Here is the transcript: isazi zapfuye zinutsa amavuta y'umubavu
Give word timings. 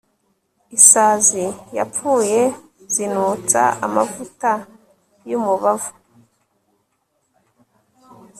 isazi 0.77 1.45
zapfuye 1.75 2.41
zinutsa 2.93 3.61
amavuta 3.85 4.51
y'umubavu 5.29 5.91